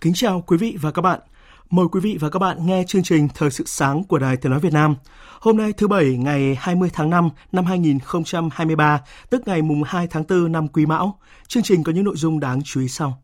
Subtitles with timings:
[0.00, 1.20] Kính chào quý vị và các bạn.
[1.70, 4.50] Mời quý vị và các bạn nghe chương trình Thời sự sáng của Đài Tiếng
[4.52, 4.94] Nói Việt Nam.
[5.40, 10.24] Hôm nay thứ Bảy ngày 20 tháng 5 năm 2023, tức ngày mùng 2 tháng
[10.28, 11.18] 4 năm Quý Mão.
[11.48, 13.22] Chương trình có những nội dung đáng chú ý sau.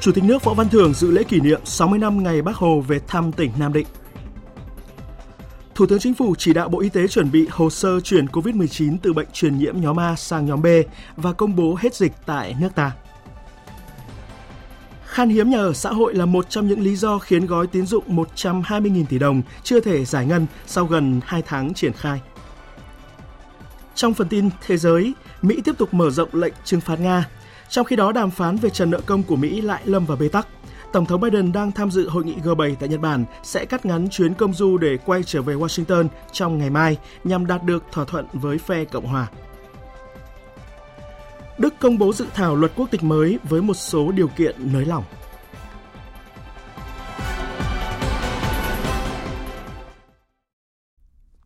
[0.00, 2.80] Chủ tịch nước Võ Văn Thưởng dự lễ kỷ niệm 60 năm ngày Bác Hồ
[2.80, 3.86] về thăm tỉnh Nam Định.
[5.80, 8.96] Thủ tướng Chính phủ chỉ đạo Bộ Y tế chuẩn bị hồ sơ chuyển COVID-19
[9.02, 10.66] từ bệnh truyền nhiễm nhóm A sang nhóm B
[11.16, 12.92] và công bố hết dịch tại nước ta.
[15.04, 17.86] Khan hiếm nhà ở xã hội là một trong những lý do khiến gói tín
[17.86, 22.20] dụng 120.000 tỷ đồng chưa thể giải ngân sau gần 2 tháng triển khai.
[23.94, 27.28] Trong phần tin thế giới, Mỹ tiếp tục mở rộng lệnh trừng phạt Nga.
[27.68, 30.28] Trong khi đó, đàm phán về trần nợ công của Mỹ lại lâm vào bế
[30.28, 30.46] tắc.
[30.92, 34.08] Tổng thống Biden đang tham dự hội nghị G7 tại Nhật Bản sẽ cắt ngắn
[34.08, 38.04] chuyến công du để quay trở về Washington trong ngày mai nhằm đạt được thỏa
[38.04, 39.30] thuận với phe Cộng hòa.
[41.58, 44.84] Đức công bố dự thảo luật quốc tịch mới với một số điều kiện nới
[44.84, 45.04] lỏng.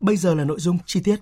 [0.01, 1.17] Bây giờ là nội dung chi tiết.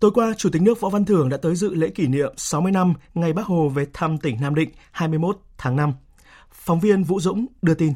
[0.00, 2.72] Tối qua, Chủ tịch nước Võ Văn Thưởng đã tới dự lễ kỷ niệm 60
[2.72, 5.92] năm ngày Bác Hồ về thăm tỉnh Nam Định 21 tháng 5.
[6.66, 7.92] Phóng viên Vũ Dũng đưa tin.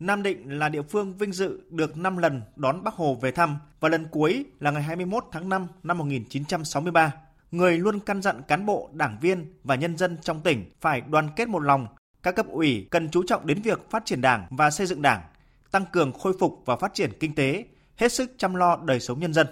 [0.00, 3.56] Nam Định là địa phương vinh dự được 5 lần đón Bác Hồ về thăm
[3.80, 7.12] và lần cuối là ngày 21 tháng 5 năm 1963.
[7.50, 11.28] Người luôn căn dặn cán bộ, đảng viên và nhân dân trong tỉnh phải đoàn
[11.36, 11.86] kết một lòng.
[12.22, 15.22] Các cấp ủy cần chú trọng đến việc phát triển đảng và xây dựng đảng,
[15.70, 17.64] tăng cường khôi phục và phát triển kinh tế,
[17.96, 19.46] hết sức chăm lo đời sống nhân dân.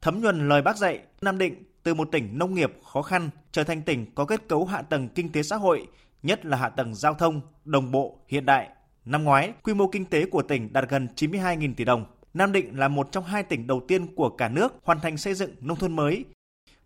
[0.00, 3.64] Thấm nhuần lời bác dạy, Nam Định từ một tỉnh nông nghiệp khó khăn trở
[3.64, 5.86] thành tỉnh có kết cấu hạ tầng kinh tế xã hội
[6.22, 8.68] nhất là hạ tầng giao thông, đồng bộ, hiện đại.
[9.04, 12.04] Năm ngoái, quy mô kinh tế của tỉnh đạt gần 92.000 tỷ đồng.
[12.34, 15.34] Nam Định là một trong hai tỉnh đầu tiên của cả nước hoàn thành xây
[15.34, 16.24] dựng nông thôn mới.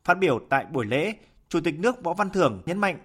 [0.04, 1.15] Phát biểu tại buổi lễ,
[1.48, 2.98] Chủ tịch nước Võ Văn Thưởng nhấn mạnh,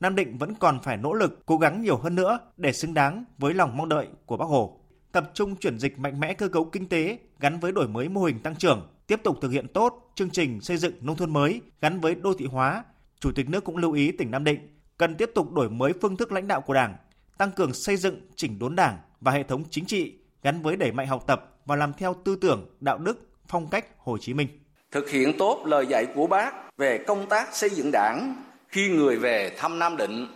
[0.00, 3.24] Nam Định vẫn còn phải nỗ lực, cố gắng nhiều hơn nữa để xứng đáng
[3.38, 4.80] với lòng mong đợi của Bác Hồ.
[5.12, 8.24] Tập trung chuyển dịch mạnh mẽ cơ cấu kinh tế gắn với đổi mới mô
[8.24, 11.60] hình tăng trưởng, tiếp tục thực hiện tốt chương trình xây dựng nông thôn mới
[11.80, 12.84] gắn với đô thị hóa.
[13.20, 16.16] Chủ tịch nước cũng lưu ý tỉnh Nam Định cần tiếp tục đổi mới phương
[16.16, 16.96] thức lãnh đạo của Đảng,
[17.38, 20.92] tăng cường xây dựng chỉnh đốn Đảng và hệ thống chính trị gắn với đẩy
[20.92, 24.48] mạnh học tập và làm theo tư tưởng, đạo đức, phong cách Hồ Chí Minh.
[24.90, 28.36] Thực hiện tốt lời dạy của Bác về công tác xây dựng Đảng
[28.68, 30.26] khi người về thăm Nam Định,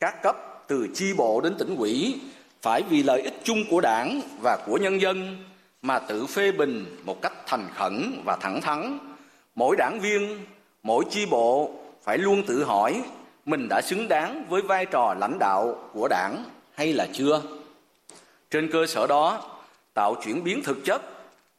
[0.00, 0.36] các cấp
[0.68, 2.20] từ chi bộ đến tỉnh ủy
[2.62, 5.44] phải vì lợi ích chung của Đảng và của nhân dân
[5.82, 8.98] mà tự phê bình một cách thành khẩn và thẳng thắn.
[9.54, 10.38] Mỗi đảng viên,
[10.82, 11.70] mỗi chi bộ
[12.02, 13.02] phải luôn tự hỏi
[13.44, 17.42] mình đã xứng đáng với vai trò lãnh đạo của đảng, hay là chưa?
[18.50, 19.58] Trên cơ sở đó,
[19.94, 21.02] tạo chuyển biến thực chất,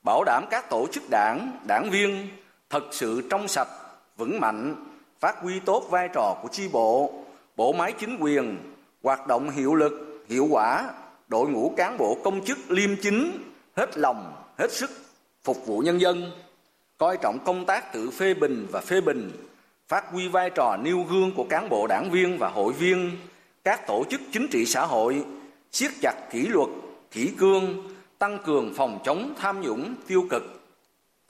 [0.03, 2.27] bảo đảm các tổ chức đảng đảng viên
[2.69, 3.69] thật sự trong sạch,
[4.17, 4.75] vững mạnh,
[5.19, 7.13] phát huy tốt vai trò của chi bộ
[7.55, 8.57] bộ máy chính quyền,
[9.03, 10.89] hoạt động hiệu lực, hiệu quả,
[11.27, 13.31] đội ngũ cán bộ công chức liêm chính,
[13.75, 14.91] hết lòng, hết sức
[15.43, 16.31] phục vụ nhân dân,
[16.97, 19.31] coi trọng công tác tự phê bình và phê bình
[19.91, 23.17] phát huy vai trò nêu gương của cán bộ đảng viên và hội viên,
[23.63, 25.23] các tổ chức chính trị xã hội,
[25.71, 26.69] siết chặt kỷ luật,
[27.11, 30.43] kỷ cương, tăng cường phòng chống tham nhũng tiêu cực.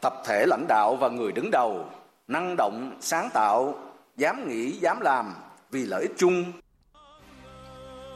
[0.02, 1.86] Tập thể lãnh đạo và người đứng đầu,
[2.28, 3.76] năng động, sáng tạo,
[4.18, 5.34] dám nghĩ, dám làm
[5.72, 6.52] vì lợi ích chung.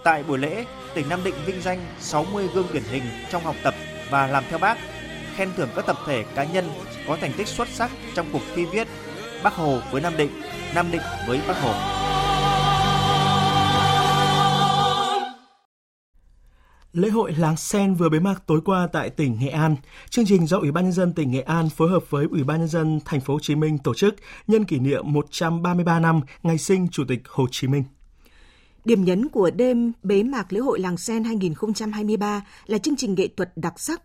[0.03, 3.73] Tại buổi lễ, tỉnh Nam Định vinh danh 60 gương điển hình trong học tập
[4.09, 4.77] và làm theo bác,
[5.35, 6.69] khen thưởng các tập thể cá nhân
[7.07, 8.87] có thành tích xuất sắc trong cuộc thi viết
[9.45, 10.29] Bắc Hồ với Nam Định,
[10.75, 11.73] Nam Định với Bắc Hồ.
[16.93, 19.75] Lễ hội Làng Sen vừa bế mạc tối qua tại tỉnh Nghệ An.
[20.09, 22.59] Chương trình do Ủy ban nhân dân tỉnh Nghệ An phối hợp với Ủy ban
[22.59, 24.15] nhân dân thành phố Hồ Chí Minh tổ chức
[24.47, 27.83] nhân kỷ niệm 133 năm ngày sinh Chủ tịch Hồ Chí Minh.
[28.85, 33.27] Điểm nhấn của đêm bế mạc lễ hội Làng Sen 2023 là chương trình nghệ
[33.27, 34.01] thuật đặc sắc.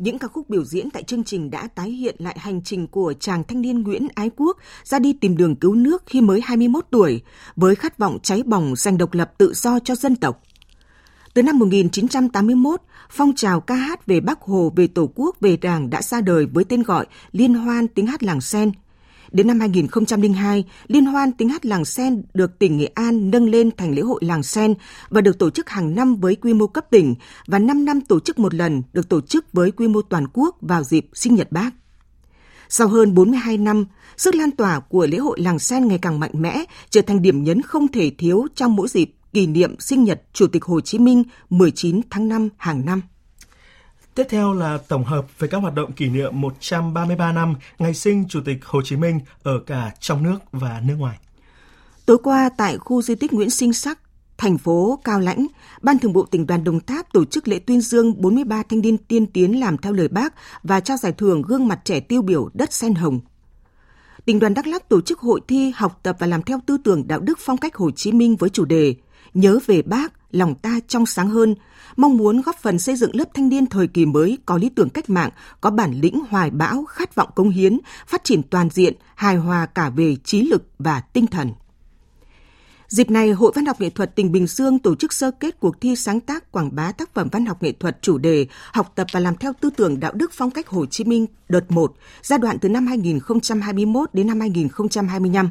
[0.00, 3.14] Những ca khúc biểu diễn tại chương trình đã tái hiện lại hành trình của
[3.20, 6.84] chàng thanh niên Nguyễn Ái Quốc ra đi tìm đường cứu nước khi mới 21
[6.90, 7.22] tuổi,
[7.56, 10.42] với khát vọng cháy bỏng giành độc lập tự do cho dân tộc.
[11.34, 12.80] Từ năm 1981,
[13.10, 16.46] phong trào ca hát về Bắc Hồ, về Tổ quốc, về Đảng đã ra đời
[16.46, 18.72] với tên gọi Liên hoan tiếng hát làng sen–
[19.32, 23.70] Đến năm 2002, Liên hoan tiếng hát làng sen được tỉnh Nghệ An nâng lên
[23.76, 24.74] thành lễ hội làng sen
[25.08, 27.14] và được tổ chức hàng năm với quy mô cấp tỉnh
[27.46, 30.56] và 5 năm tổ chức một lần được tổ chức với quy mô toàn quốc
[30.60, 31.70] vào dịp sinh nhật bác.
[32.68, 33.84] Sau hơn 42 năm,
[34.16, 37.44] sức lan tỏa của lễ hội làng sen ngày càng mạnh mẽ, trở thành điểm
[37.44, 40.98] nhấn không thể thiếu trong mỗi dịp kỷ niệm sinh nhật Chủ tịch Hồ Chí
[40.98, 43.02] Minh 19 tháng 5 hàng năm.
[44.14, 48.24] Tiếp theo là tổng hợp về các hoạt động kỷ niệm 133 năm ngày sinh
[48.28, 51.18] Chủ tịch Hồ Chí Minh ở cả trong nước và nước ngoài.
[52.06, 53.98] Tối qua tại khu di tích Nguyễn Sinh Sắc,
[54.38, 55.46] thành phố Cao Lãnh,
[55.82, 58.98] Ban Thường vụ tỉnh đoàn Đồng Tháp tổ chức lễ tuyên dương 43 thanh niên
[58.98, 62.50] tiên tiến làm theo lời bác và trao giải thưởng gương mặt trẻ tiêu biểu
[62.54, 63.20] đất sen hồng.
[64.24, 67.08] Tỉnh đoàn Đắk Lắk tổ chức hội thi học tập và làm theo tư tưởng
[67.08, 68.94] đạo đức phong cách Hồ Chí Minh với chủ đề
[69.34, 71.54] Nhớ về bác, lòng ta trong sáng hơn,
[71.96, 74.90] mong muốn góp phần xây dựng lớp thanh niên thời kỳ mới có lý tưởng
[74.90, 75.30] cách mạng,
[75.60, 79.66] có bản lĩnh hoài bão, khát vọng cống hiến, phát triển toàn diện, hài hòa
[79.66, 81.52] cả về trí lực và tinh thần.
[82.90, 85.80] Dịp này, Hội Văn học Nghệ thuật tỉnh Bình Dương tổ chức sơ kết cuộc
[85.80, 89.06] thi sáng tác quảng bá tác phẩm văn học nghệ thuật chủ đề Học tập
[89.12, 92.38] và làm theo tư tưởng đạo đức phong cách Hồ Chí Minh đợt 1, giai
[92.38, 95.50] đoạn từ năm 2021 đến năm 2025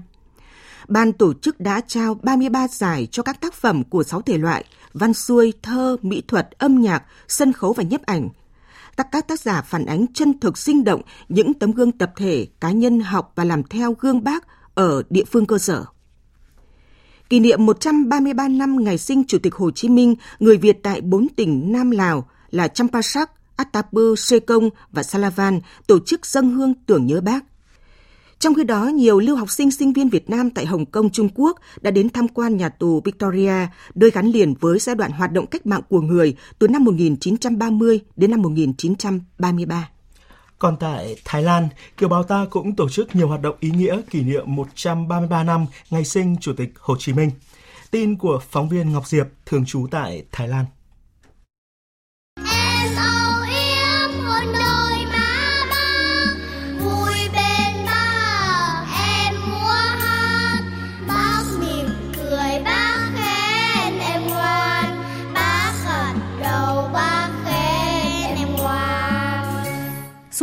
[0.90, 4.64] ban tổ chức đã trao 33 giải cho các tác phẩm của 6 thể loại
[4.94, 8.30] văn xuôi, thơ, mỹ thuật, âm nhạc, sân khấu và nhiếp ảnh.
[8.98, 12.48] Các các tác giả phản ánh chân thực sinh động những tấm gương tập thể,
[12.60, 15.86] cá nhân học và làm theo gương bác ở địa phương cơ sở.
[17.30, 21.28] Kỷ niệm 133 năm ngày sinh Chủ tịch Hồ Chí Minh, người Việt tại bốn
[21.36, 27.22] tỉnh Nam Lào là Champasak, Atapu, Sekong và Salavan tổ chức dân hương tưởng nhớ
[27.22, 27.46] bác.
[28.40, 31.30] Trong khi đó, nhiều lưu học sinh sinh viên Việt Nam tại Hồng Kông, Trung
[31.36, 35.32] Quốc đã đến tham quan nhà tù Victoria, nơi gắn liền với giai đoạn hoạt
[35.32, 39.90] động cách mạng của người từ năm 1930 đến năm 1933.
[40.60, 44.02] Còn tại Thái Lan, Kiều Bào ta cũng tổ chức nhiều hoạt động ý nghĩa
[44.10, 47.32] kỷ niệm 133 năm ngày sinh Chủ tịch Hồ Chí Minh.
[47.92, 50.66] Tin của phóng viên Ngọc Diệp, thường trú tại Thái Lan.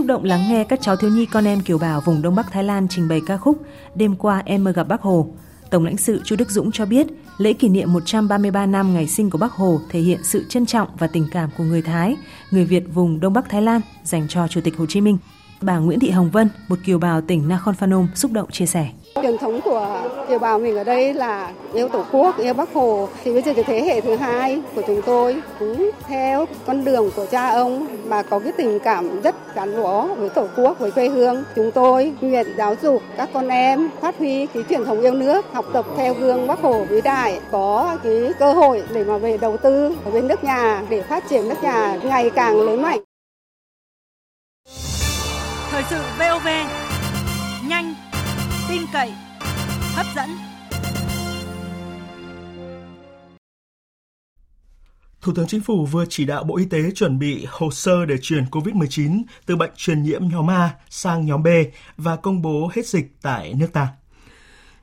[0.07, 2.65] Động lắng nghe các cháu thiếu nhi con em kiều bào vùng Đông Bắc Thái
[2.65, 3.63] Lan trình bày ca khúc
[3.95, 5.29] Đêm qua em mơ gặp Bác Hồ.
[5.71, 7.07] Tổng lãnh sự Chu Đức Dũng cho biết,
[7.39, 10.89] lễ kỷ niệm 133 năm ngày sinh của Bác Hồ thể hiện sự trân trọng
[10.99, 12.17] và tình cảm của người Thái,
[12.51, 15.19] người Việt vùng Đông Bắc Thái Lan dành cho Chủ tịch Hồ Chí Minh.
[15.61, 18.89] Bà Nguyễn Thị Hồng Vân, một kiều bào tỉnh Nakhon Phanom xúc động chia sẻ.
[19.15, 19.56] Truyền thống
[20.29, 23.09] kiều bào mình ở đây là yêu Tổ quốc, yêu bác Hồ.
[23.25, 27.11] Thì bây giờ cái thế hệ thứ hai của chúng tôi cũng theo con đường
[27.17, 30.91] của cha ông mà có cái tình cảm rất gắn bó với Tổ quốc, với
[30.91, 31.45] quê hương.
[31.57, 35.53] Chúng tôi nguyện giáo dục các con em phát huy cái truyền thống yêu nước,
[35.53, 39.37] học tập theo gương bác Hồ vĩ đại, có cái cơ hội để mà về
[39.37, 43.01] đầu tư ở bên nước nhà để phát triển nước nhà ngày càng lớn mạnh.
[45.71, 46.49] Thời sự VOV
[47.69, 47.95] nhanh,
[48.69, 49.13] tin cậy,
[49.97, 50.29] hấp dẫn.
[55.21, 58.17] Thủ tướng Chính phủ vừa chỉ đạo Bộ Y tế chuẩn bị hồ sơ để
[58.23, 61.47] chuyển COVID-19 từ bệnh truyền nhiễm nhóm A sang nhóm B
[61.97, 63.89] và công bố hết dịch tại nước ta.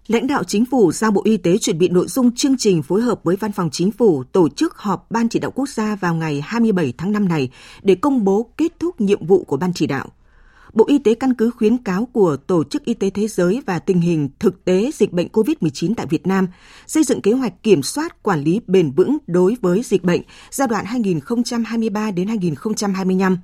[0.08, 3.01] Lãnh đạo chính phủ giao Bộ Y tế chuẩn bị nội dung chương trình phối
[3.01, 6.15] hợp với Văn phòng Chính phủ tổ chức họp Ban chỉ đạo quốc gia vào
[6.15, 7.50] ngày 27 tháng 5 này
[7.82, 10.10] để công bố kết thúc nhiệm vụ của Ban chỉ đạo.
[10.74, 13.80] Bộ Y tế căn cứ khuyến cáo của Tổ chức Y tế Thế giới và
[13.80, 16.48] tình hình thực tế dịch bệnh COVID-19 tại Việt Nam,
[16.88, 20.68] xây dựng kế hoạch kiểm soát quản lý bền vững đối với dịch bệnh giai
[20.68, 23.38] đoạn 2023 đến 2025,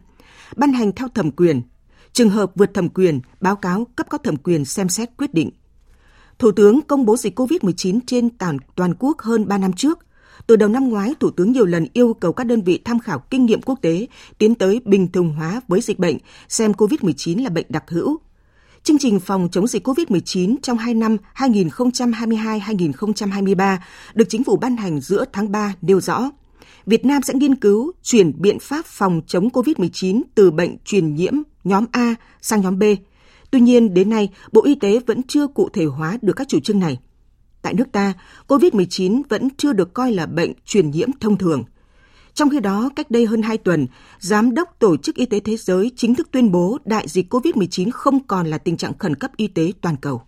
[0.56, 1.62] ban hành theo thẩm quyền.
[2.14, 5.52] Trường hợp vượt thẩm quyền, báo cáo cấp có thẩm quyền xem xét quyết định.
[6.40, 10.00] Thủ tướng công bố dịch COVID-19 trên toàn, toàn quốc hơn 3 năm trước,
[10.48, 13.20] từ đầu năm ngoái, Thủ tướng nhiều lần yêu cầu các đơn vị tham khảo
[13.20, 16.18] kinh nghiệm quốc tế tiến tới bình thường hóa với dịch bệnh,
[16.50, 18.18] xem COVID-19 là bệnh đặc hữu.
[18.84, 23.78] Chương trình phòng chống dịch COVID-19 trong 2 năm 2022-2023
[24.14, 26.32] được chính phủ ban hành giữa tháng 3 nêu rõ.
[26.86, 31.34] Việt Nam sẽ nghiên cứu chuyển biện pháp phòng chống COVID-19 từ bệnh truyền nhiễm
[31.64, 32.84] nhóm A sang nhóm B.
[33.52, 36.60] Tuy nhiên, đến nay, Bộ Y tế vẫn chưa cụ thể hóa được các chủ
[36.60, 37.00] trương này
[37.70, 38.14] tại nước ta,
[38.48, 41.64] COVID-19 vẫn chưa được coi là bệnh truyền nhiễm thông thường.
[42.34, 43.88] Trong khi đó, cách đây hơn 2 tuần,
[44.20, 47.92] Giám đốc Tổ chức Y tế Thế giới chính thức tuyên bố đại dịch COVID-19
[47.92, 50.22] không còn là tình trạng khẩn cấp y tế toàn cầu.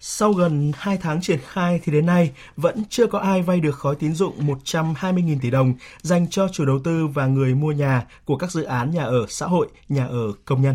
[0.00, 3.80] Sau gần 2 tháng triển khai thì đến nay vẫn chưa có ai vay được
[3.80, 4.34] gói tín dụng
[4.64, 8.62] 120.000 tỷ đồng dành cho chủ đầu tư và người mua nhà của các dự
[8.62, 10.74] án nhà ở xã hội, nhà ở công nhân.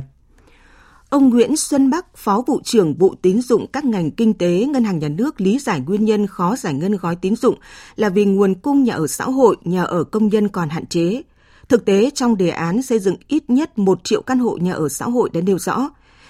[1.12, 4.84] Ông Nguyễn Xuân Bắc, Phó vụ trưởng vụ tín dụng các ngành kinh tế Ngân
[4.84, 7.56] hàng Nhà nước lý giải nguyên nhân khó giải ngân gói tín dụng
[7.96, 11.22] là vì nguồn cung nhà ở xã hội, nhà ở công nhân còn hạn chế.
[11.70, 14.90] Thực tế trong đề án xây dựng ít nhất 1 triệu căn hộ nhà ở
[14.90, 15.90] xã hội đã nêu rõ,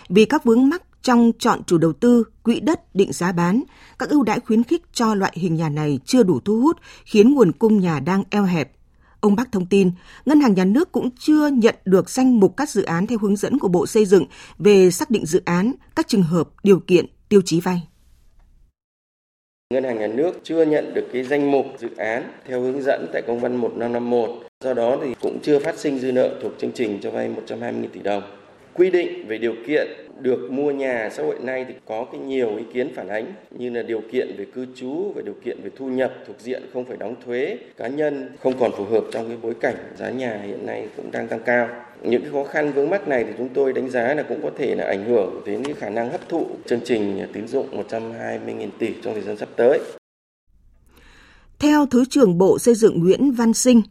[0.09, 3.63] vì các vướng mắc trong chọn chủ đầu tư, quỹ đất, định giá bán,
[3.99, 7.33] các ưu đãi khuyến khích cho loại hình nhà này chưa đủ thu hút, khiến
[7.33, 8.71] nguồn cung nhà đang eo hẹp.
[9.21, 9.91] Ông Bắc thông tin,
[10.25, 13.35] Ngân hàng Nhà nước cũng chưa nhận được danh mục các dự án theo hướng
[13.35, 14.25] dẫn của Bộ Xây dựng
[14.57, 17.81] về xác định dự án, các trường hợp, điều kiện, tiêu chí vay.
[19.73, 23.07] Ngân hàng Nhà nước chưa nhận được cái danh mục dự án theo hướng dẫn
[23.13, 24.29] tại công văn 1551.
[24.63, 27.87] Do đó thì cũng chưa phát sinh dư nợ thuộc chương trình cho vay 120.000
[27.93, 28.23] tỷ đồng.
[28.73, 29.87] Quy định về điều kiện
[30.21, 33.69] được mua nhà xã hội nay thì có cái nhiều ý kiến phản ánh như
[33.69, 36.85] là điều kiện về cư trú và điều kiện về thu nhập thuộc diện không
[36.85, 40.41] phải đóng thuế cá nhân không còn phù hợp trong cái bối cảnh giá nhà
[40.45, 41.69] hiện nay cũng đang tăng cao
[42.03, 44.51] những cái khó khăn vướng mắc này thì chúng tôi đánh giá là cũng có
[44.57, 48.69] thể là ảnh hưởng đến cái khả năng hấp thụ chương trình tín dụng 120.000
[48.79, 49.79] tỷ trong thời gian sắp tới.
[51.59, 53.81] Theo Thứ trưởng Bộ Xây dựng Nguyễn Văn Sinh,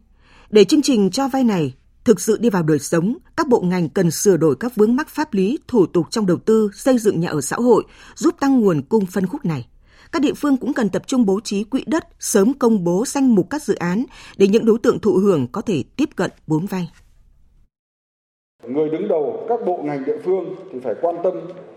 [0.51, 1.73] để chương trình cho vay này
[2.04, 5.09] thực sự đi vào đời sống, các bộ ngành cần sửa đổi các vướng mắc
[5.09, 8.61] pháp lý, thủ tục trong đầu tư, xây dựng nhà ở xã hội, giúp tăng
[8.61, 9.66] nguồn cung phân khúc này.
[10.12, 13.35] Các địa phương cũng cần tập trung bố trí quỹ đất, sớm công bố danh
[13.35, 14.04] mục các dự án
[14.37, 16.90] để những đối tượng thụ hưởng có thể tiếp cận vốn vay.
[18.69, 21.35] Người đứng đầu các bộ ngành địa phương thì phải quan tâm,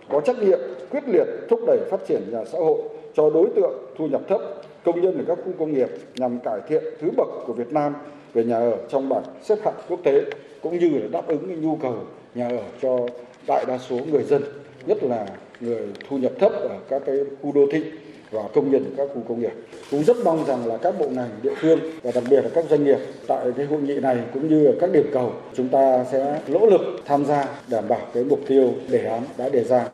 [0.09, 2.81] có trách nhiệm, quyết liệt thúc đẩy phát triển nhà xã hội
[3.15, 4.41] cho đối tượng thu nhập thấp,
[4.85, 7.93] công nhân ở các khu công nghiệp nhằm cải thiện thứ bậc của Việt Nam
[8.33, 10.21] về nhà ở trong bảng xếp hạng quốc tế
[10.61, 11.95] cũng như là đáp ứng nhu cầu
[12.35, 12.99] nhà ở cho
[13.47, 14.43] đại đa số người dân,
[14.87, 15.27] nhất là
[15.59, 17.83] người thu nhập thấp ở các cái khu đô thị
[18.31, 19.53] và công nhân các khu công nghiệp.
[19.91, 22.65] Cũng rất mong rằng là các bộ ngành địa phương và đặc biệt là các
[22.69, 22.97] doanh nghiệp
[23.27, 26.81] tại cái hội nghị này cũng như các điểm cầu chúng ta sẽ nỗ lực
[27.05, 29.89] tham gia đảm bảo cái mục tiêu đề án đã đề ra.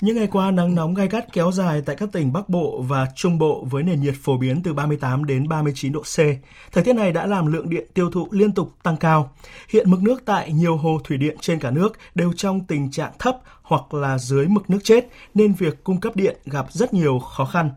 [0.00, 3.06] Những ngày qua, nắng nóng gai gắt kéo dài tại các tỉnh Bắc Bộ và
[3.14, 6.16] Trung Bộ với nền nhiệt phổ biến từ 38 đến 39 độ C.
[6.72, 9.32] Thời tiết này đã làm lượng điện tiêu thụ liên tục tăng cao.
[9.68, 13.12] Hiện mực nước tại nhiều hồ thủy điện trên cả nước đều trong tình trạng
[13.18, 17.18] thấp hoặc là dưới mực nước chết nên việc cung cấp điện gặp rất nhiều
[17.18, 17.70] khó khăn.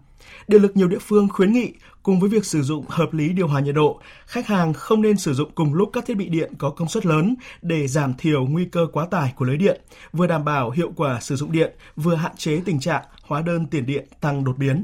[0.47, 1.73] Điện lực nhiều địa phương khuyến nghị
[2.03, 5.17] cùng với việc sử dụng hợp lý điều hòa nhiệt độ, khách hàng không nên
[5.17, 8.45] sử dụng cùng lúc các thiết bị điện có công suất lớn để giảm thiểu
[8.45, 9.81] nguy cơ quá tải của lưới điện,
[10.13, 13.65] vừa đảm bảo hiệu quả sử dụng điện, vừa hạn chế tình trạng hóa đơn
[13.65, 14.83] tiền điện tăng đột biến.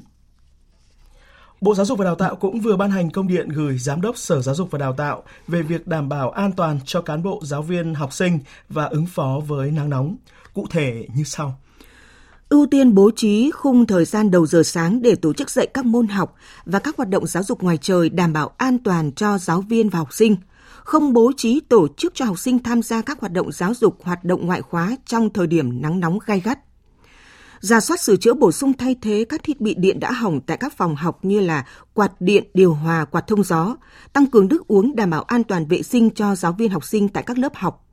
[1.62, 4.18] Bộ Giáo dục và Đào tạo cũng vừa ban hành công điện gửi Giám đốc
[4.18, 7.40] Sở Giáo dục và Đào tạo về việc đảm bảo an toàn cho cán bộ,
[7.44, 8.40] giáo viên, học sinh
[8.70, 10.16] và ứng phó với nắng nóng.
[10.54, 11.60] Cụ thể như sau
[12.50, 15.86] ưu tiên bố trí khung thời gian đầu giờ sáng để tổ chức dạy các
[15.86, 16.36] môn học
[16.66, 19.90] và các hoạt động giáo dục ngoài trời đảm bảo an toàn cho giáo viên
[19.90, 20.36] và học sinh,
[20.84, 24.04] không bố trí tổ chức cho học sinh tham gia các hoạt động giáo dục
[24.04, 26.60] hoạt động ngoại khóa trong thời điểm nắng nóng gai gắt.
[27.60, 30.58] Giả soát sửa chữa bổ sung thay thế các thiết bị điện đã hỏng tại
[30.58, 33.76] các phòng học như là quạt điện, điều hòa, quạt thông gió,
[34.14, 37.08] tăng cường nước uống đảm bảo an toàn vệ sinh cho giáo viên học sinh
[37.08, 37.85] tại các lớp học,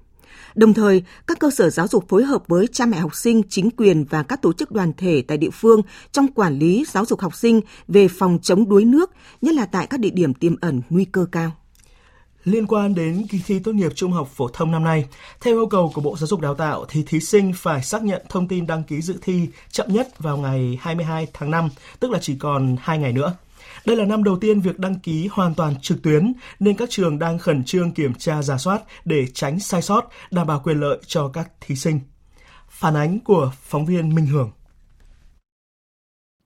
[0.55, 3.71] Đồng thời, các cơ sở giáo dục phối hợp với cha mẹ học sinh, chính
[3.71, 5.81] quyền và các tổ chức đoàn thể tại địa phương
[6.13, 9.11] trong quản lý giáo dục học sinh về phòng chống đuối nước,
[9.43, 11.53] nhất là tại các địa điểm tiềm ẩn nguy cơ cao.
[12.45, 15.05] Liên quan đến kỳ thi tốt nghiệp trung học phổ thông năm nay,
[15.41, 18.23] theo yêu cầu của Bộ Giáo dục Đào tạo thì thí sinh phải xác nhận
[18.29, 21.69] thông tin đăng ký dự thi chậm nhất vào ngày 22 tháng 5,
[22.01, 23.37] tức là chỉ còn 2 ngày nữa.
[23.87, 27.19] Đây là năm đầu tiên việc đăng ký hoàn toàn trực tuyến nên các trường
[27.19, 30.99] đang khẩn trương kiểm tra giả soát để tránh sai sót, đảm bảo quyền lợi
[31.07, 32.01] cho các thí sinh.
[32.69, 34.51] Phản ánh của phóng viên Minh Hưởng.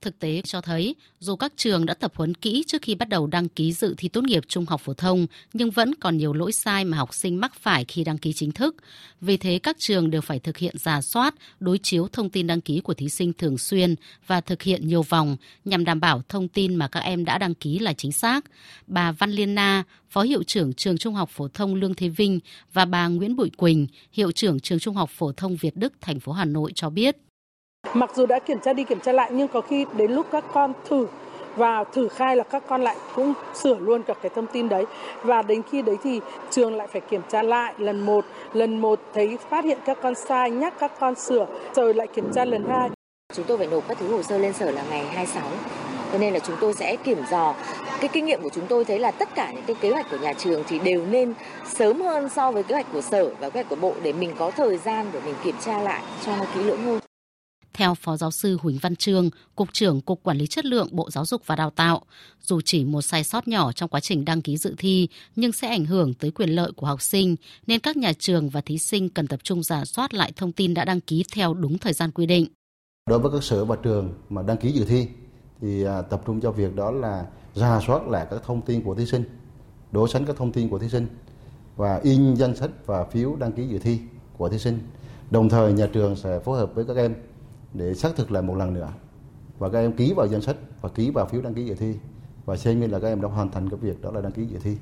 [0.00, 3.26] Thực tế cho thấy, dù các trường đã tập huấn kỹ trước khi bắt đầu
[3.26, 6.52] đăng ký dự thi tốt nghiệp trung học phổ thông, nhưng vẫn còn nhiều lỗi
[6.52, 8.76] sai mà học sinh mắc phải khi đăng ký chính thức.
[9.20, 12.60] Vì thế, các trường đều phải thực hiện giả soát, đối chiếu thông tin đăng
[12.60, 13.94] ký của thí sinh thường xuyên
[14.26, 17.54] và thực hiện nhiều vòng nhằm đảm bảo thông tin mà các em đã đăng
[17.54, 18.44] ký là chính xác.
[18.86, 22.40] Bà Văn Liên Na, Phó Hiệu trưởng Trường Trung học Phổ thông Lương Thế Vinh
[22.72, 26.20] và bà Nguyễn Bụi Quỳnh, Hiệu trưởng Trường Trung học Phổ thông Việt Đức, thành
[26.20, 27.16] phố Hà Nội cho biết.
[27.94, 30.44] Mặc dù đã kiểm tra đi kiểm tra lại, nhưng có khi đến lúc các
[30.52, 31.06] con thử,
[31.56, 34.84] và thử khai là các con lại cũng sửa luôn cả cái thông tin đấy
[35.22, 39.00] và đến khi đấy thì trường lại phải kiểm tra lại lần một lần một
[39.14, 42.64] thấy phát hiện các con sai, nhắc các con sửa, rồi lại kiểm tra lần
[42.68, 42.90] hai
[43.34, 45.42] Chúng tôi phải nộp các thứ hồ sơ lên sở là ngày 26.
[46.12, 47.54] Cho nên là chúng tôi sẽ kiểm dò
[48.00, 50.16] cái kinh nghiệm của chúng tôi thấy là tất cả những cái kế hoạch của
[50.16, 53.60] nhà trường thì đều nên sớm hơn so với kế hoạch của sở và kế
[53.60, 56.44] hoạch của bộ để mình có thời gian để mình kiểm tra lại cho nó
[56.54, 57.00] kỹ lưỡng hơn.
[57.76, 61.10] Theo Phó Giáo sư Huỳnh Văn Trương, Cục trưởng Cục Quản lý Chất lượng Bộ
[61.10, 62.02] Giáo dục và Đào tạo,
[62.42, 65.68] dù chỉ một sai sót nhỏ trong quá trình đăng ký dự thi nhưng sẽ
[65.68, 69.08] ảnh hưởng tới quyền lợi của học sinh, nên các nhà trường và thí sinh
[69.08, 72.10] cần tập trung giả soát lại thông tin đã đăng ký theo đúng thời gian
[72.10, 72.46] quy định.
[73.10, 75.08] Đối với các sở và trường mà đăng ký dự thi
[75.60, 78.94] thì à, tập trung cho việc đó là giả soát lại các thông tin của
[78.94, 79.24] thí sinh,
[79.92, 81.06] đối sánh các thông tin của thí sinh
[81.76, 83.98] và in danh sách và phiếu đăng ký dự thi
[84.36, 84.78] của thí sinh.
[85.30, 87.14] Đồng thời nhà trường sẽ phối hợp với các em
[87.74, 88.92] để xác thực lại một lần nữa
[89.58, 91.94] và các em ký vào danh sách và ký vào phiếu đăng ký dự thi
[92.44, 94.46] và xem như là các em đã hoàn thành cái việc đó là đăng ký
[94.46, 94.76] dự thi.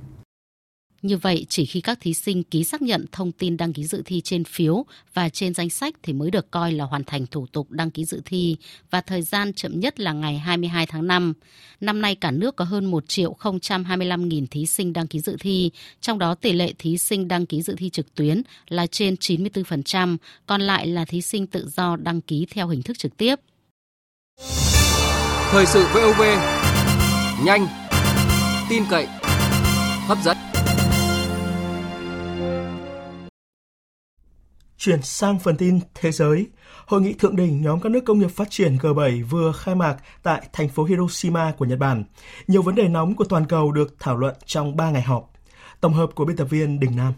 [1.04, 4.02] Như vậy, chỉ khi các thí sinh ký xác nhận thông tin đăng ký dự
[4.04, 4.84] thi trên phiếu
[5.14, 8.04] và trên danh sách thì mới được coi là hoàn thành thủ tục đăng ký
[8.04, 8.56] dự thi
[8.90, 11.32] và thời gian chậm nhất là ngày 22 tháng 5.
[11.80, 15.70] Năm nay cả nước có hơn 1 triệu 025.000 thí sinh đăng ký dự thi,
[16.00, 20.16] trong đó tỷ lệ thí sinh đăng ký dự thi trực tuyến là trên 94%,
[20.46, 23.36] còn lại là thí sinh tự do đăng ký theo hình thức trực tiếp.
[25.50, 26.22] Thời sự VOV,
[27.44, 27.66] nhanh,
[28.70, 29.06] tin cậy,
[30.06, 30.53] hấp dẫn.
[34.84, 36.46] Chuyển sang phần tin thế giới,
[36.86, 39.96] Hội nghị thượng đỉnh nhóm các nước công nghiệp phát triển G7 vừa khai mạc
[40.22, 42.04] tại thành phố Hiroshima của Nhật Bản.
[42.46, 45.30] Nhiều vấn đề nóng của toàn cầu được thảo luận trong 3 ngày họp.
[45.80, 47.12] Tổng hợp của biên tập viên Đình Nam.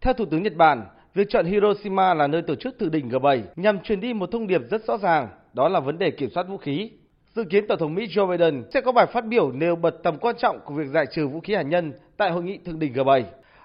[0.00, 0.84] Theo Thủ tướng Nhật Bản,
[1.14, 4.46] việc chọn Hiroshima là nơi tổ chức thượng đỉnh G7 nhằm truyền đi một thông
[4.46, 6.90] điệp rất rõ ràng, đó là vấn đề kiểm soát vũ khí.
[7.34, 10.18] Dự kiến Tổng thống Mỹ Joe Biden sẽ có bài phát biểu nêu bật tầm
[10.18, 12.92] quan trọng của việc giải trừ vũ khí hạt nhân tại hội nghị thượng đỉnh
[12.92, 13.22] G7.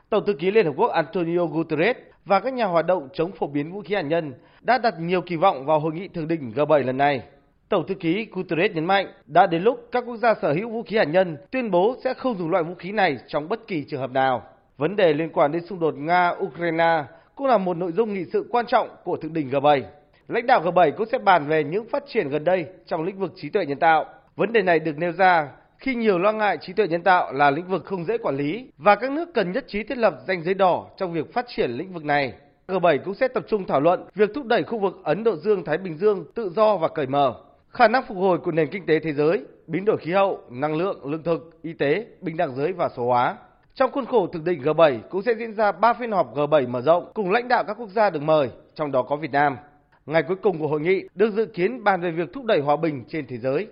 [0.09, 3.47] Tổng thư ký Liên Hợp Quốc Antonio Guterres và các nhà hoạt động chống phổ
[3.47, 6.51] biến vũ khí hạt nhân đã đặt nhiều kỳ vọng vào hội nghị thượng đỉnh
[6.55, 7.21] G7 lần này.
[7.69, 10.83] Tổng thư ký Guterres nhấn mạnh, đã đến lúc các quốc gia sở hữu vũ
[10.83, 13.83] khí hạt nhân tuyên bố sẽ không dùng loại vũ khí này trong bất kỳ
[13.83, 14.43] trường hợp nào.
[14.77, 17.03] Vấn đề liên quan đến xung đột Nga-Ukraine
[17.35, 19.81] cũng là một nội dung nghị sự quan trọng của thượng đỉnh G7.
[20.27, 23.33] Lãnh đạo G7 cũng sẽ bàn về những phát triển gần đây trong lĩnh vực
[23.35, 24.05] trí tuệ nhân tạo.
[24.35, 27.51] Vấn đề này được nêu ra khi nhiều lo ngại trí tuệ nhân tạo là
[27.51, 30.43] lĩnh vực không dễ quản lý và các nước cần nhất trí thiết lập danh
[30.43, 32.33] giới đỏ trong việc phát triển lĩnh vực này.
[32.67, 35.77] G7 cũng sẽ tập trung thảo luận việc thúc đẩy khu vực Ấn Độ Dương-Thái
[35.77, 37.35] Bình Dương tự do và cởi mở,
[37.69, 40.75] khả năng phục hồi của nền kinh tế thế giới, biến đổi khí hậu, năng
[40.75, 43.37] lượng, lương thực, y tế, bình đẳng giới và số hóa.
[43.75, 46.81] Trong khuôn khổ thượng đỉnh G7 cũng sẽ diễn ra 3 phiên họp G7 mở
[46.81, 49.57] rộng cùng lãnh đạo các quốc gia được mời, trong đó có Việt Nam.
[50.05, 52.75] Ngày cuối cùng của hội nghị được dự kiến bàn về việc thúc đẩy hòa
[52.75, 53.67] bình trên thế giới.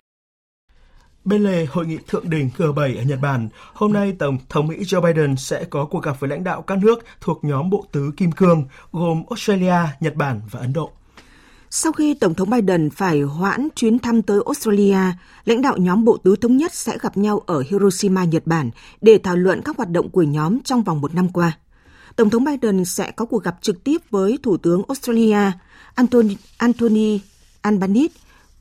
[1.26, 4.76] Bên lề hội nghị thượng đỉnh G7 ở Nhật Bản, hôm nay Tổng thống Mỹ
[4.80, 8.12] Joe Biden sẽ có cuộc gặp với lãnh đạo các nước thuộc nhóm Bộ Tứ
[8.18, 10.92] Kim Cương, gồm Australia, Nhật Bản và Ấn Độ.
[11.70, 14.98] Sau khi Tổng thống Biden phải hoãn chuyến thăm tới Australia,
[15.46, 18.70] lãnh đạo nhóm Bộ Tứ Thống Nhất sẽ gặp nhau ở Hiroshima, Nhật Bản
[19.02, 21.58] để thảo luận các hoạt động của nhóm trong vòng một năm qua.
[22.16, 25.52] Tổng thống Biden sẽ có cuộc gặp trực tiếp với Thủ tướng Australia
[25.96, 27.20] Anthony, Anthony
[27.62, 28.14] Albanese,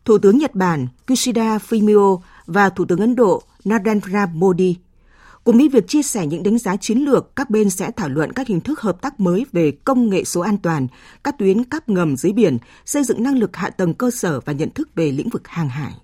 [0.04, 4.76] Thủ tướng Nhật Bản Kishida Fumio và Thủ tướng Ấn Độ Narendra Modi.
[5.44, 8.32] Cùng với việc chia sẻ những đánh giá chiến lược, các bên sẽ thảo luận
[8.32, 10.86] các hình thức hợp tác mới về công nghệ số an toàn,
[11.24, 14.52] các tuyến cáp ngầm dưới biển, xây dựng năng lực hạ tầng cơ sở và
[14.52, 16.03] nhận thức về lĩnh vực hàng hải.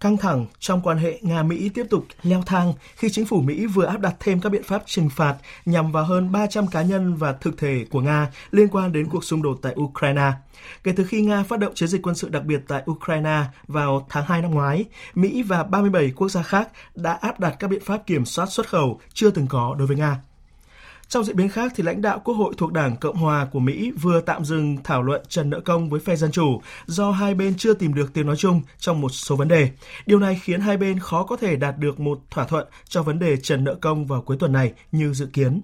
[0.00, 3.84] Căng thẳng trong quan hệ Nga-Mỹ tiếp tục leo thang khi chính phủ Mỹ vừa
[3.84, 7.32] áp đặt thêm các biện pháp trừng phạt nhằm vào hơn 300 cá nhân và
[7.32, 10.32] thực thể của Nga liên quan đến cuộc xung đột tại Ukraine.
[10.84, 14.06] Kể từ khi Nga phát động chiến dịch quân sự đặc biệt tại Ukraine vào
[14.08, 17.82] tháng 2 năm ngoái, Mỹ và 37 quốc gia khác đã áp đặt các biện
[17.84, 20.20] pháp kiểm soát xuất khẩu chưa từng có đối với Nga.
[21.08, 23.90] Trong diễn biến khác, thì lãnh đạo Quốc hội thuộc Đảng Cộng hòa của Mỹ
[24.02, 27.54] vừa tạm dừng thảo luận trần nợ công với phe Dân Chủ do hai bên
[27.58, 29.68] chưa tìm được tiếng nói chung trong một số vấn đề.
[30.06, 33.18] Điều này khiến hai bên khó có thể đạt được một thỏa thuận cho vấn
[33.18, 35.60] đề trần nợ công vào cuối tuần này như dự kiến.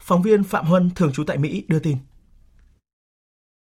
[0.00, 1.96] Phóng viên Phạm Huân, thường trú tại Mỹ, đưa tin.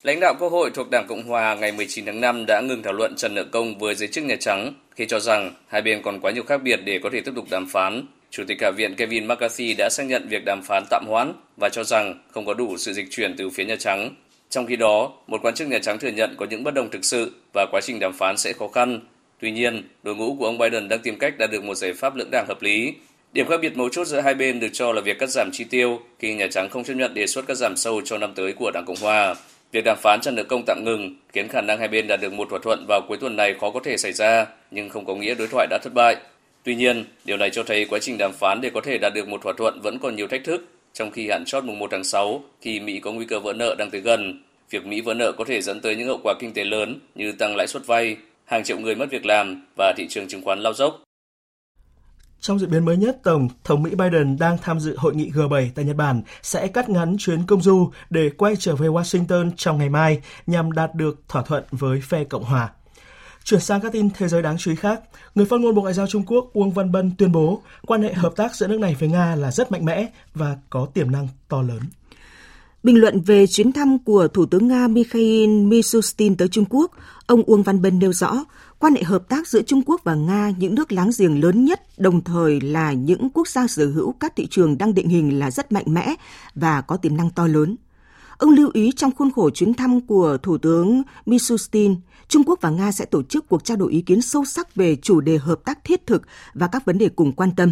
[0.04, 2.94] Lãnh đạo Quốc hội thuộc Đảng Cộng hòa ngày 19 tháng 5 đã ngừng thảo
[2.94, 6.20] luận trần nợ công với giới chức Nhà Trắng khi cho rằng hai bên còn
[6.20, 8.96] quá nhiều khác biệt để có thể tiếp tục đàm phán Chủ tịch Hạ viện
[8.96, 12.54] Kevin McCarthy đã xác nhận việc đàm phán tạm hoãn và cho rằng không có
[12.54, 14.16] đủ sự dịch chuyển từ phía Nhà Trắng.
[14.50, 17.06] Trong khi đó, một quan chức Nhà Trắng thừa nhận có những bất đồng thực
[17.06, 19.00] sự và quá trình đàm phán sẽ khó khăn.
[19.40, 22.16] Tuy nhiên, đội ngũ của ông Biden đang tìm cách đạt được một giải pháp
[22.16, 22.94] lưỡng đảng hợp lý.
[23.34, 25.64] Điểm khác biệt mấu chốt giữa hai bên được cho là việc cắt giảm chi
[25.64, 28.54] tiêu khi Nhà Trắng không chấp nhận đề xuất cắt giảm sâu cho năm tới
[28.54, 29.36] của Đảng Cộng Hòa.
[29.72, 32.34] Việc đàm phán trần nợ công tạm ngừng khiến khả năng hai bên đạt được
[32.34, 35.16] một thỏa thuận vào cuối tuần này khó có thể xảy ra, nhưng không có
[35.16, 36.16] nghĩa đối thoại đã thất bại.
[36.64, 39.28] Tuy nhiên, điều này cho thấy quá trình đàm phán để có thể đạt được
[39.28, 42.04] một thỏa thuận vẫn còn nhiều thách thức, trong khi hạn chót mùng 1 tháng
[42.04, 44.44] 6 khi Mỹ có nguy cơ vỡ nợ đang tới gần.
[44.70, 47.32] Việc Mỹ vỡ nợ có thể dẫn tới những hậu quả kinh tế lớn như
[47.32, 50.60] tăng lãi suất vay, hàng triệu người mất việc làm và thị trường chứng khoán
[50.60, 51.02] lao dốc.
[52.40, 55.70] Trong diễn biến mới nhất, Tổng thống Mỹ Biden đang tham dự hội nghị G7
[55.76, 59.78] tại Nhật Bản sẽ cắt ngắn chuyến công du để quay trở về Washington trong
[59.78, 62.70] ngày mai nhằm đạt được thỏa thuận với phe Cộng hòa.
[63.44, 65.02] Chuyển sang các tin thế giới đáng chú ý khác,
[65.36, 68.14] người phát ngôn Bộ Ngoại giao Trung Quốc Uông Văn Bân tuyên bố quan hệ
[68.14, 71.28] hợp tác giữa nước này với Nga là rất mạnh mẽ và có tiềm năng
[71.50, 71.80] to lớn.
[72.84, 76.92] Bình luận về chuyến thăm của Thủ tướng Nga Mikhail Mishustin tới Trung Quốc,
[77.26, 78.46] ông Uông Văn Bân nêu rõ,
[78.80, 81.82] quan hệ hợp tác giữa Trung Quốc và Nga, những nước láng giềng lớn nhất,
[81.98, 85.52] đồng thời là những quốc gia sở hữu các thị trường đang định hình là
[85.52, 86.16] rất mạnh mẽ
[86.56, 87.76] và có tiềm năng to lớn.
[88.42, 91.96] Ông lưu ý trong khuôn khổ chuyến thăm của Thủ tướng Mishustin,
[92.28, 94.96] Trung Quốc và Nga sẽ tổ chức cuộc trao đổi ý kiến sâu sắc về
[94.96, 96.22] chủ đề hợp tác thiết thực
[96.54, 97.72] và các vấn đề cùng quan tâm.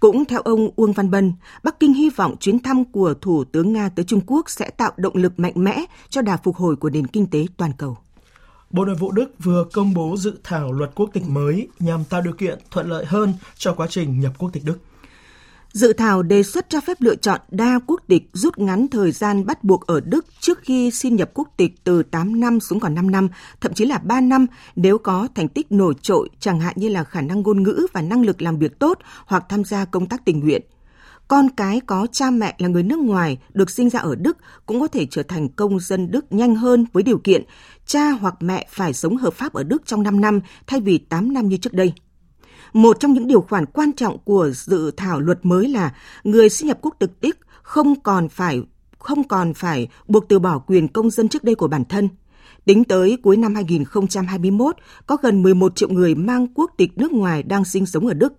[0.00, 1.32] Cũng theo ông Uông Văn Bân,
[1.62, 4.92] Bắc Kinh hy vọng chuyến thăm của Thủ tướng Nga tới Trung Quốc sẽ tạo
[4.96, 7.98] động lực mạnh mẽ cho đà phục hồi của nền kinh tế toàn cầu.
[8.70, 12.20] Bộ Nội vụ Đức vừa công bố dự thảo luật quốc tịch mới nhằm tạo
[12.20, 14.78] điều kiện thuận lợi hơn cho quá trình nhập quốc tịch Đức.
[15.76, 19.46] Dự thảo đề xuất cho phép lựa chọn đa quốc tịch rút ngắn thời gian
[19.46, 22.94] bắt buộc ở Đức trước khi xin nhập quốc tịch từ 8 năm xuống còn
[22.94, 23.28] 5 năm,
[23.60, 27.04] thậm chí là 3 năm nếu có thành tích nổi trội, chẳng hạn như là
[27.04, 30.24] khả năng ngôn ngữ và năng lực làm việc tốt hoặc tham gia công tác
[30.24, 30.62] tình nguyện.
[31.28, 34.36] Con cái có cha mẹ là người nước ngoài được sinh ra ở Đức
[34.66, 37.42] cũng có thể trở thành công dân Đức nhanh hơn với điều kiện
[37.86, 41.32] cha hoặc mẹ phải sống hợp pháp ở Đức trong 5 năm thay vì 8
[41.32, 41.92] năm như trước đây.
[42.76, 46.68] Một trong những điều khoản quan trọng của dự thảo luật mới là người sinh
[46.68, 48.62] nhập quốc tịch Đức không còn phải
[48.98, 52.08] không còn phải buộc từ bỏ quyền công dân trước đây của bản thân.
[52.64, 57.42] Tính tới cuối năm 2021, có gần 11 triệu người mang quốc tịch nước ngoài
[57.42, 58.32] đang sinh sống ở Đức.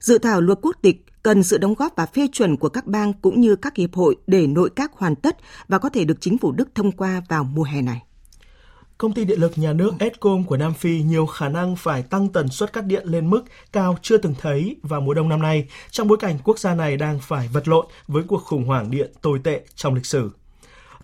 [0.00, 3.12] Dự thảo luật quốc tịch cần sự đóng góp và phê chuẩn của các bang
[3.12, 5.36] cũng như các hiệp hội để nội các hoàn tất
[5.68, 8.02] và có thể được chính phủ Đức thông qua vào mùa hè này.
[8.98, 12.28] Công ty điện lực nhà nước Eskom của Nam Phi nhiều khả năng phải tăng
[12.28, 15.64] tần suất cắt điện lên mức cao chưa từng thấy vào mùa đông năm nay,
[15.90, 19.12] trong bối cảnh quốc gia này đang phải vật lộn với cuộc khủng hoảng điện
[19.22, 20.30] tồi tệ trong lịch sử.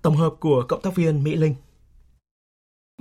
[0.03, 1.55] Tổng hợp của cộng tác viên Mỹ Linh.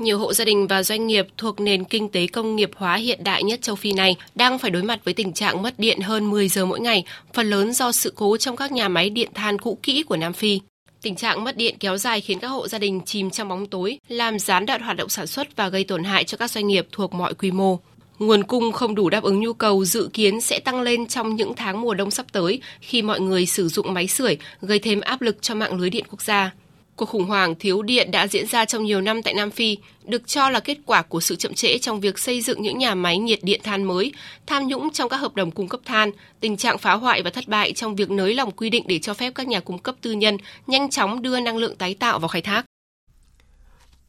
[0.01, 3.23] Nhiều hộ gia đình và doanh nghiệp thuộc nền kinh tế công nghiệp hóa hiện
[3.23, 6.29] đại nhất châu Phi này đang phải đối mặt với tình trạng mất điện hơn
[6.29, 9.59] 10 giờ mỗi ngày, phần lớn do sự cố trong các nhà máy điện than
[9.59, 10.59] cũ kỹ của Nam Phi.
[11.01, 13.99] Tình trạng mất điện kéo dài khiến các hộ gia đình chìm trong bóng tối,
[14.07, 16.87] làm gián đoạn hoạt động sản xuất và gây tổn hại cho các doanh nghiệp
[16.91, 17.79] thuộc mọi quy mô.
[18.19, 21.53] Nguồn cung không đủ đáp ứng nhu cầu dự kiến sẽ tăng lên trong những
[21.55, 25.21] tháng mùa đông sắp tới khi mọi người sử dụng máy sưởi, gây thêm áp
[25.21, 26.51] lực cho mạng lưới điện quốc gia.
[26.99, 30.27] Cuộc khủng hoảng thiếu điện đã diễn ra trong nhiều năm tại Nam Phi, được
[30.27, 33.17] cho là kết quả của sự chậm trễ trong việc xây dựng những nhà máy
[33.17, 34.11] nhiệt điện than mới,
[34.45, 37.47] tham nhũng trong các hợp đồng cung cấp than, tình trạng phá hoại và thất
[37.47, 40.11] bại trong việc nới lỏng quy định để cho phép các nhà cung cấp tư
[40.11, 42.65] nhân nhanh chóng đưa năng lượng tái tạo vào khai thác.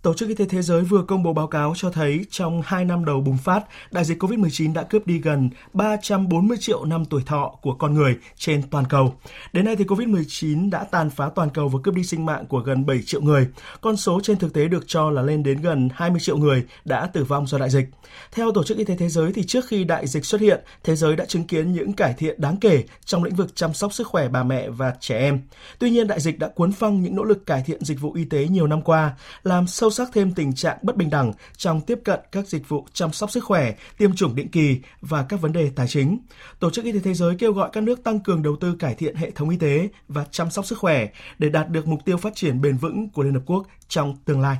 [0.02, 2.84] Tổ chức Y tế Thế giới vừa công bố báo cáo cho thấy trong 2
[2.84, 7.22] năm đầu bùng phát, đại dịch COVID-19 đã cướp đi gần 340 triệu năm tuổi
[7.26, 9.14] thọ của con người trên toàn cầu.
[9.52, 12.58] Đến nay thì COVID-19 đã tàn phá toàn cầu và cướp đi sinh mạng của
[12.58, 13.46] gần 7 triệu người.
[13.80, 17.06] Con số trên thực tế được cho là lên đến gần 20 triệu người đã
[17.06, 17.88] tử vong do đại dịch.
[18.32, 20.96] Theo Tổ chức Y tế Thế giới thì trước khi đại dịch xuất hiện, thế
[20.96, 24.06] giới đã chứng kiến những cải thiện đáng kể trong lĩnh vực chăm sóc sức
[24.06, 25.40] khỏe bà mẹ và trẻ em.
[25.78, 28.24] Tuy nhiên, đại dịch đã cuốn phăng những nỗ lực cải thiện dịch vụ y
[28.24, 31.80] tế nhiều năm qua, làm sâu sâu sắc thêm tình trạng bất bình đẳng trong
[31.80, 35.40] tiếp cận các dịch vụ chăm sóc sức khỏe, tiêm chủng định kỳ và các
[35.40, 36.18] vấn đề tài chính.
[36.60, 38.94] Tổ chức Y tế Thế giới kêu gọi các nước tăng cường đầu tư cải
[38.94, 42.16] thiện hệ thống y tế và chăm sóc sức khỏe để đạt được mục tiêu
[42.16, 44.56] phát triển bền vững của Liên Hợp Quốc trong tương lai.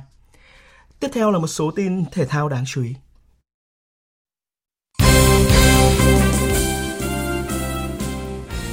[0.99, 2.95] Tiếp theo là một số tin thể thao đáng chú ý.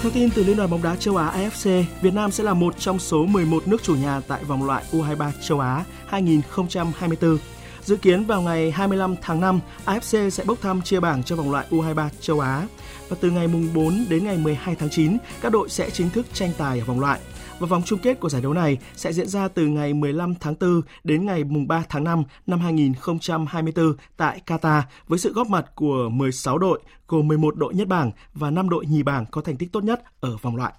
[0.08, 2.74] Theo tin từ Liên đoàn bóng đá châu Á AFC, Việt Nam sẽ là một
[2.78, 7.38] trong số 11 nước chủ nhà tại vòng loại U23 châu Á 2024.
[7.84, 11.50] Dự kiến vào ngày 25 tháng 5, AFC sẽ bốc thăm chia bảng cho vòng
[11.50, 12.66] loại U23 châu Á.
[13.08, 16.26] Và từ ngày mùng 4 đến ngày 12 tháng 9, các đội sẽ chính thức
[16.32, 17.20] tranh tài ở vòng loại
[17.58, 20.54] và vòng chung kết của giải đấu này sẽ diễn ra từ ngày 15 tháng
[20.60, 26.08] 4 đến ngày 3 tháng 5 năm 2024 tại Qatar với sự góp mặt của
[26.08, 29.72] 16 đội, gồm 11 đội nhất bảng và 5 đội nhì bảng có thành tích
[29.72, 30.72] tốt nhất ở vòng loại.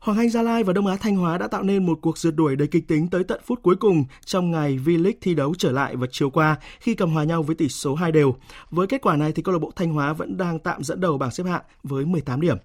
[0.00, 2.34] Hoàng Anh Gia Lai và Đông Á Thanh Hóa đã tạo nên một cuộc rượt
[2.36, 5.72] đuổi đầy kịch tính tới tận phút cuối cùng trong ngày V-League thi đấu trở
[5.72, 8.34] lại vào chiều qua khi cầm hòa nhau với tỷ số 2 đều.
[8.70, 11.18] Với kết quả này thì câu lạc bộ Thanh Hóa vẫn đang tạm dẫn đầu
[11.18, 12.56] bảng xếp hạng với 18 điểm.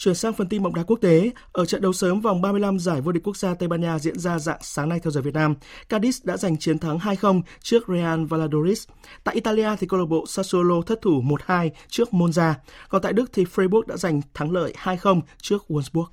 [0.00, 3.00] Chuyển sang phần tin bóng đá quốc tế, ở trận đấu sớm vòng 35 giải
[3.00, 5.34] vô địch quốc gia Tây Ban Nha diễn ra dạng sáng nay theo giờ Việt
[5.34, 5.54] Nam,
[5.88, 8.84] Cadiz đã giành chiến thắng 2-0 trước Real Valladolid.
[9.24, 12.54] Tại Italia thì câu lạc bộ Sassuolo thất thủ 1-2 trước Monza,
[12.88, 16.06] còn tại Đức thì Freiburg đã giành thắng lợi 2-0 trước Wolfsburg.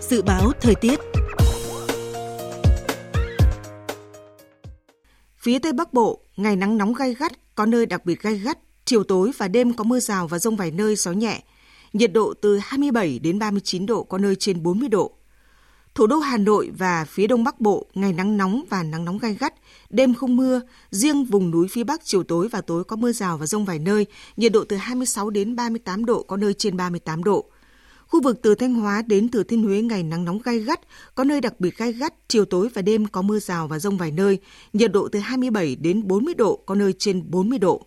[0.00, 1.00] Dự báo thời tiết
[5.36, 8.58] Phía Tây Bắc Bộ, ngày nắng nóng gai gắt, có nơi đặc biệt gai gắt,
[8.84, 11.42] chiều tối và đêm có mưa rào và rông vài nơi gió nhẹ.
[11.92, 15.12] Nhiệt độ từ 27 đến 39 độ, có nơi trên 40 độ.
[15.94, 19.18] Thủ đô Hà Nội và phía Đông Bắc Bộ, ngày nắng nóng và nắng nóng
[19.18, 19.54] gai gắt,
[19.90, 23.38] đêm không mưa, riêng vùng núi phía Bắc chiều tối và tối có mưa rào
[23.38, 27.24] và rông vài nơi, nhiệt độ từ 26 đến 38 độ, có nơi trên 38
[27.24, 27.44] độ.
[28.06, 30.80] Khu vực từ Thanh Hóa đến Thừa Thiên Huế ngày nắng nóng gai gắt,
[31.14, 33.96] có nơi đặc biệt gai gắt, chiều tối và đêm có mưa rào và rông
[33.96, 34.38] vài nơi,
[34.72, 37.86] nhiệt độ từ 27 đến 40 độ, có nơi trên 40 độ.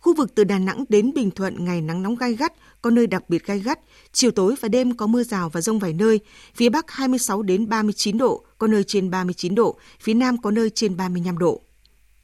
[0.00, 3.06] Khu vực từ Đà Nẵng đến Bình Thuận ngày nắng nóng gai gắt, có nơi
[3.06, 3.78] đặc biệt gai gắt,
[4.12, 6.20] chiều tối và đêm có mưa rào và rông vài nơi,
[6.54, 10.70] phía Bắc 26 đến 39 độ, có nơi trên 39 độ, phía Nam có nơi
[10.70, 11.60] trên 35 độ.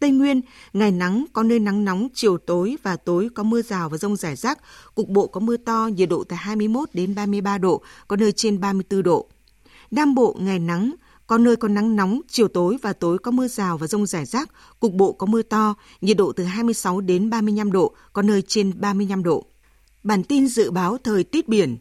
[0.00, 0.40] Tây Nguyên,
[0.72, 4.16] ngày nắng, có nơi nắng nóng, chiều tối và tối có mưa rào và rông
[4.16, 4.58] rải rác,
[4.94, 8.60] cục bộ có mưa to, nhiệt độ từ 21 đến 33 độ, có nơi trên
[8.60, 9.28] 34 độ.
[9.90, 10.94] Nam Bộ, ngày nắng,
[11.26, 14.24] có nơi có nắng nóng, chiều tối và tối có mưa rào và rông rải
[14.24, 18.42] rác, cục bộ có mưa to, nhiệt độ từ 26 đến 35 độ, có nơi
[18.42, 19.44] trên 35 độ.
[20.02, 21.76] Bản tin dự báo thời tiết biển.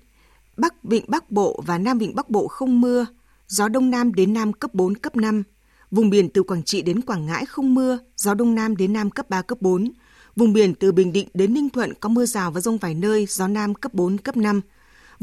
[0.57, 3.05] Bắc Vịnh Bắc Bộ và Nam Vịnh Bắc Bộ không mưa,
[3.47, 5.43] gió Đông Nam đến Nam cấp 4, cấp 5.
[5.91, 9.09] Vùng biển từ Quảng Trị đến Quảng Ngãi không mưa, gió Đông Nam đến Nam
[9.11, 9.91] cấp 3, cấp 4.
[10.35, 13.25] Vùng biển từ Bình Định đến Ninh Thuận có mưa rào và rông vài nơi,
[13.29, 14.61] gió Nam cấp 4, cấp 5.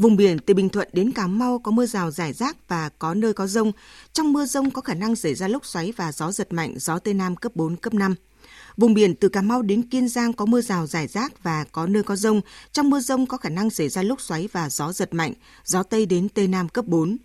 [0.01, 3.13] Vùng biển từ Bình Thuận đến Cà Mau có mưa rào rải rác và có
[3.13, 3.71] nơi có rông.
[4.13, 6.99] Trong mưa rông có khả năng xảy ra lốc xoáy và gió giật mạnh, gió
[6.99, 8.15] Tây Nam cấp 4, cấp 5.
[8.77, 11.87] Vùng biển từ Cà Mau đến Kiên Giang có mưa rào rải rác và có
[11.87, 12.41] nơi có rông.
[12.71, 15.33] Trong mưa rông có khả năng xảy ra lốc xoáy và gió giật mạnh,
[15.65, 17.17] gió Tây đến Tây Nam cấp 4.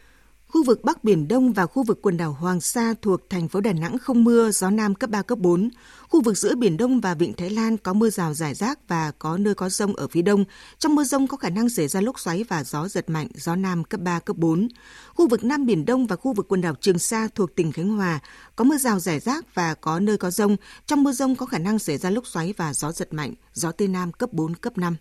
[0.48, 3.60] Khu vực Bắc Biển Đông và khu vực quần đảo Hoàng Sa thuộc thành phố
[3.60, 5.68] Đà Nẵng không mưa, gió Nam cấp 3, cấp 4.
[6.08, 9.12] Khu vực giữa Biển Đông và Vịnh Thái Lan có mưa rào rải rác và
[9.18, 10.44] có nơi có rông ở phía đông.
[10.78, 13.56] Trong mưa rông có khả năng xảy ra lốc xoáy và gió giật mạnh, gió
[13.56, 14.68] Nam cấp 3, cấp 4.
[15.14, 17.88] Khu vực Nam Biển Đông và khu vực quần đảo Trường Sa thuộc tỉnh Khánh
[17.88, 18.20] Hòa
[18.56, 20.56] có mưa rào rải rác và có nơi có rông.
[20.86, 23.72] Trong mưa rông có khả năng xảy ra lốc xoáy và gió giật mạnh, gió
[23.72, 24.96] Tây Nam cấp 4, cấp 5.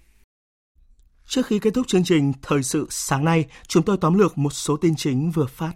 [1.27, 4.53] Trước khi kết thúc chương trình Thời sự sáng nay, chúng tôi tóm lược một
[4.53, 5.71] số tin chính vừa phát.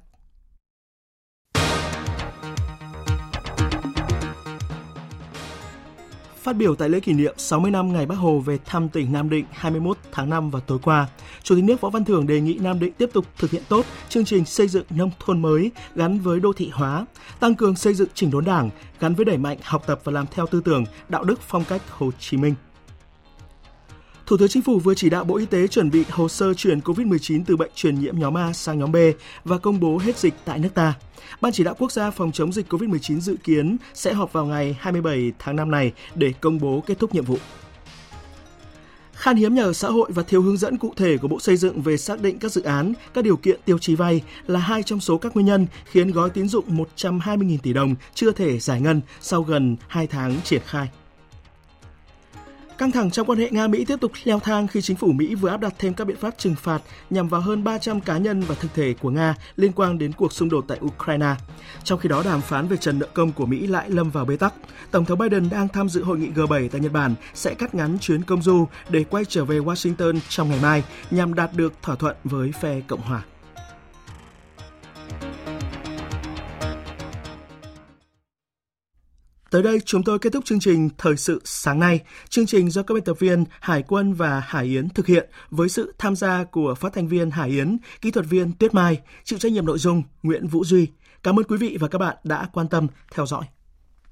[6.41, 9.29] Phát biểu tại lễ kỷ niệm 60 năm ngày Bắc Hồ về thăm tỉnh Nam
[9.29, 11.07] Định 21 tháng 5 và tối qua,
[11.43, 13.85] Chủ tịch nước Võ Văn Thưởng đề nghị Nam Định tiếp tục thực hiện tốt
[14.09, 17.05] chương trình xây dựng nông thôn mới gắn với đô thị hóa,
[17.39, 20.25] tăng cường xây dựng chỉnh đốn đảng gắn với đẩy mạnh học tập và làm
[20.31, 22.55] theo tư tưởng, đạo đức phong cách Hồ Chí Minh.
[24.29, 26.79] Thủ tướng Chính phủ vừa chỉ đạo Bộ Y tế chuẩn bị hồ sơ chuyển
[26.79, 28.95] COVID-19 từ bệnh truyền nhiễm nhóm A sang nhóm B
[29.43, 30.93] và công bố hết dịch tại nước ta.
[31.41, 34.77] Ban chỉ đạo quốc gia phòng chống dịch COVID-19 dự kiến sẽ họp vào ngày
[34.79, 37.37] 27 tháng 5 này để công bố kết thúc nhiệm vụ.
[39.13, 41.57] Khan hiếm nhà ở xã hội và thiếu hướng dẫn cụ thể của Bộ Xây
[41.57, 44.83] dựng về xác định các dự án, các điều kiện tiêu chí vay là hai
[44.83, 48.81] trong số các nguyên nhân khiến gói tín dụng 120.000 tỷ đồng chưa thể giải
[48.81, 50.89] ngân sau gần 2 tháng triển khai.
[52.79, 55.49] Căng thẳng trong quan hệ Nga-Mỹ tiếp tục leo thang khi chính phủ Mỹ vừa
[55.49, 58.55] áp đặt thêm các biện pháp trừng phạt nhằm vào hơn 300 cá nhân và
[58.55, 61.35] thực thể của Nga liên quan đến cuộc xung đột tại Ukraine.
[61.83, 64.37] Trong khi đó, đàm phán về trần nợ công của Mỹ lại lâm vào bế
[64.37, 64.53] tắc.
[64.91, 67.97] Tổng thống Biden đang tham dự hội nghị G7 tại Nhật Bản sẽ cắt ngắn
[68.01, 71.95] chuyến công du để quay trở về Washington trong ngày mai nhằm đạt được thỏa
[71.95, 73.23] thuận với phe Cộng hòa.
[79.51, 81.99] Tới đây chúng tôi kết thúc chương trình Thời sự sáng nay.
[82.29, 85.69] Chương trình do các biên tập viên Hải Quân và Hải Yến thực hiện với
[85.69, 89.39] sự tham gia của phát thanh viên Hải Yến, kỹ thuật viên Tuyết Mai, chịu
[89.39, 90.87] trách nhiệm nội dung Nguyễn Vũ Duy.
[91.23, 93.45] Cảm ơn quý vị và các bạn đã quan tâm theo dõi.